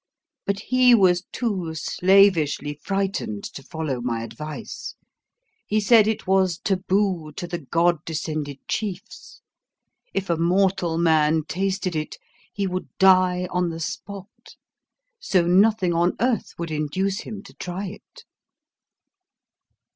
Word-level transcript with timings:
But 0.47 0.61
he 0.61 0.95
was 0.95 1.25
too 1.31 1.75
slavishly 1.75 2.73
frightened 2.73 3.43
to 3.53 3.61
follow 3.61 4.01
my 4.01 4.23
advice; 4.23 4.95
he 5.67 5.79
said 5.79 6.07
it 6.07 6.25
was 6.25 6.57
taboo 6.57 7.33
to 7.35 7.45
the 7.45 7.59
god 7.59 8.03
descended 8.03 8.57
chiefs: 8.67 9.43
if 10.11 10.27
a 10.27 10.37
mortal 10.37 10.97
man 10.97 11.43
tasted 11.47 11.95
it, 11.95 12.17
he 12.51 12.65
would 12.65 12.87
die 12.97 13.47
on 13.51 13.69
the 13.69 13.79
spot: 13.79 14.55
so 15.19 15.45
nothing 15.45 15.93
on 15.93 16.15
earth 16.19 16.55
would 16.57 16.71
induce 16.71 17.19
him 17.19 17.43
to 17.43 17.53
try 17.53 17.85
it. 17.85 18.23